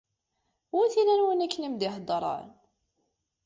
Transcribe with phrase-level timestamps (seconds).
[0.75, 2.47] Wi t-ilan win akken i m-d-iheddṛen?